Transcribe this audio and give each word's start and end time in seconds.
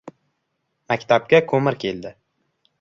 Maktabga 0.93 1.43
ko‘mir 1.53 1.81
keldi. 1.87 2.17